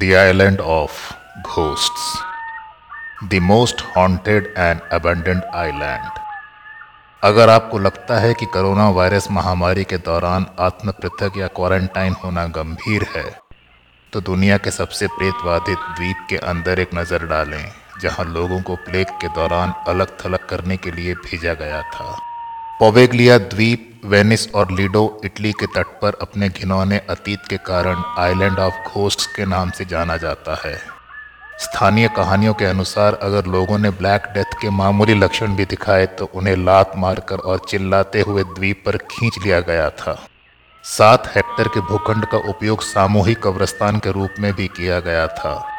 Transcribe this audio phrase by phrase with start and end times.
[0.00, 0.90] The Island of
[1.44, 2.04] Ghosts,
[3.28, 6.20] The Most Haunted and Abandoned Island.
[7.22, 12.46] अगर आपको लगता है कि कोरोना वायरस महामारी के दौरान आत्म पृथक या क्वारंटाइन होना
[12.56, 13.26] गंभीर है
[14.12, 17.64] तो दुनिया के सबसे प्रेतवादित द्वीप के अंदर एक नज़र डालें,
[18.02, 22.18] जहाँ लोगों को प्लेग के दौरान अलग थलग करने के लिए भेजा गया था।
[22.82, 28.58] पोवेगलिया, द्वीप, वेनिस और लीडो, इटली के तट पर अपने घिनौने अतीत के कारण आइलैंड
[28.58, 30.74] ऑफ़ घोस्ट के नाम से जाना जाता है।
[31.58, 36.30] स्थानीय कहानियों के अनुसार, अगर लोगों ने ब्लैक डेथ के मामूली लक्षण भी दिखाए तो
[36.34, 40.18] उन्हें लात मारकर और चिल्लाते हुए द्वीप पर खींच लिया गया था।
[40.84, 45.71] सात हेक्टर के भूखंड का उपयोग सामूहिक कब्रस्तान के रूप में भी किया गया था।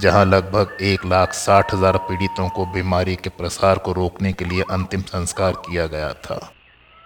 [0.00, 4.62] जहाँ लगभग एक लाख साठ हज़ार पीड़ितों को बीमारी के प्रसार को रोकने के लिए
[4.62, 6.38] अंतिम संस्कार किया गया था।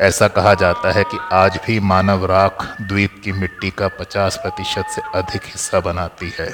[0.00, 4.90] ऐसा कहा जाता है कि आज भी मानव राख द्वीप की मिट्टी का 50 प्रतिशत
[4.90, 6.48] से अधिक हिस्सा बनाती है।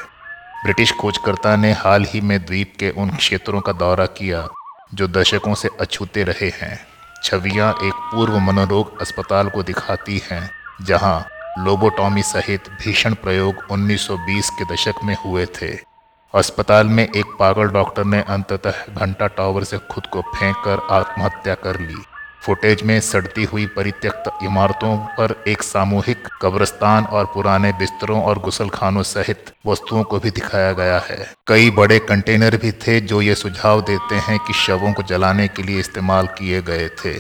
[0.65, 4.47] ब्रिटिश खोजकर्ता ने हाल ही में द्वीप के उन क्षेत्रों का दौरा किया,
[4.95, 6.79] जो दशकों से अछूते रहे हैं।
[7.25, 10.51] छवियाँ एक पूर्व मनोरोग अस्पताल को दिखाती हैं,
[10.83, 11.27] जहाँ
[11.59, 15.90] लोबोटॉमी सहित भीषण प्रयोग 1920 के दशक में हुए थे।
[16.35, 21.55] अस्पताल में एक पागल डॉक्टर ने अंततः घंटा टावर से खुद को फेंक कर आत्महत्या
[21.55, 21.97] कर ली।
[22.43, 29.03] फुटेज में सड़ती हुई परित्यक्त इमारतों पर एक सामूहिक कब्रस्तान और पुराने बिस्तरों और गुसलखानों
[29.03, 33.81] सहित वस्तुओं को भी दिखाया गया है। कई बड़े कंटेनर भी थे जो ये सुझाव
[33.81, 37.15] देते हैं कि शवों को जलाने के लिए इस्तेमाल किए गए थे।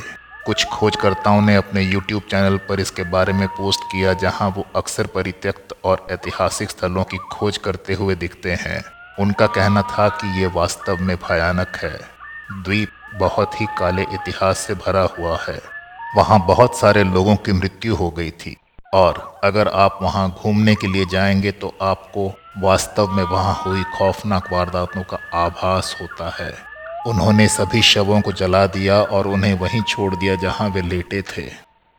[0.46, 5.06] कुछ खोजकर्ताओं ने अपने YouTube चैनल पर इसके बारे में पोस्ट किया जहाँ वो अक्सर
[5.06, 8.82] परित्यक्त और ऐतिहासिक स्थलों की खोज करते हुए दिखते हैं।
[9.18, 12.00] उनका कहना था कि ये वास्तव में भयानक है।
[12.52, 15.62] द्वीप बहुत ही काले इतिहास से भरा हुआ है।
[16.16, 18.56] वहाँ बहुत सारे लोगों की मृत्यु हो गई थी।
[18.94, 24.52] और अगर आप वहाँ घूमने के लिए जाएँगे तो आपको वास्तव में वहाँ हुई खौफनाक
[24.52, 26.54] वारदातों का आभास होता है।
[27.06, 31.50] उन्होंने सभी शवों को जला दिया और उन्हें वहीं छोड़ दिया जहाँ वे लेटे थे।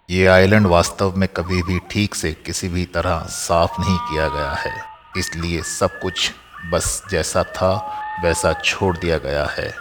[0.09, 4.51] ये आइलैंड वास्तव में कभी भी ठीक से किसी भी तरह साफ़ नहीं किया गया
[4.51, 4.73] है।
[5.17, 6.31] इसलिए सब कुछ
[6.69, 9.75] बस जैसा था, वैसा छोड़ दिया गया है।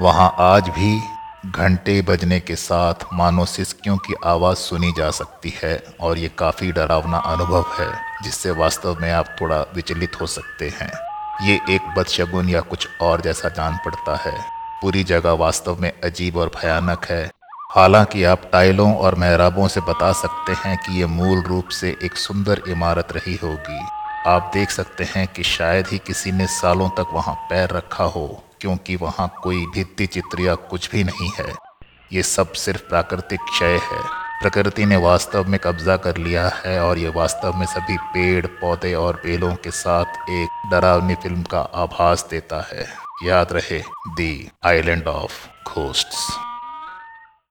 [0.00, 1.02] वहाँ आज भी
[1.46, 6.72] घंटे बजने के साथ मानो सिस्कियों की आवाज़ सुनी जा सकती है और ये काफ़ी
[6.72, 10.92] डरावना अनुभव है, जिससे वास्तव में आप थोड़ा विचलित हो सकते हैं।
[11.46, 14.44] ये एक बदशगुन या कुछ और जैसा जान पड़ता है।
[14.82, 17.30] पूरी जगह वास्तव में अजीब और भयानक है।
[17.74, 22.16] हालाँकि आप टाइलों और मेहराबों से बता सकते हैं कि ये मूल रूप से एक
[22.16, 23.80] सुंदर इमारत रही होगी।
[24.26, 28.26] आप देख सकते हैं कि शायद ही किसी ने सालों तक वहाँ पैर रखा हो,
[28.60, 31.52] क्योंकि वहाँ कोई भित्ति चित्र या कुछ भी नहीं है।
[32.12, 34.00] ये सब सिर्फ़ प्राकृतिक क्षय है।
[34.42, 38.94] प्रकृति ने वास्तव में कब्जा कर लिया है और ये वास्तव में सभी पेड़, पौधे
[38.94, 42.86] और बेलों के साथ एक डरावनी फ़िल्म का आभास देता है।
[43.24, 43.78] याद रहे
[44.08, 46.28] दी आइलैंड ऑफ़ घोस्ट्स